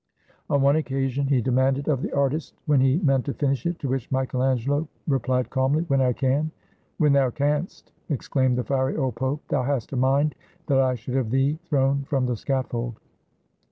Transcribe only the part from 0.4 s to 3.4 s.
On one occasion he demanded of the artist when he meant to